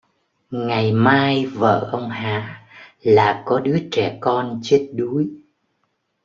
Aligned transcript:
Ngày 0.51 0.93
mai 0.93 1.45
vợ 1.45 1.89
ông 1.91 2.09
Hà 2.09 2.63
là 3.01 3.43
có 3.45 3.59
đứa 3.59 3.77
trẻ 3.91 4.17
con 4.21 4.59
chết 4.63 4.89
đuối 4.95 5.29